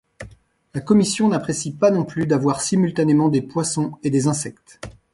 La 0.73 0.81
commission 0.81 1.29
n'apprécie 1.29 1.73
pas 1.75 1.91
non 1.91 2.05
plus 2.05 2.25
d'avoir 2.25 2.59
simultanément 2.63 3.29
des 3.29 3.43
poissons 3.43 3.99
et 4.01 4.09
des 4.09 4.25
insectes. 4.25 4.79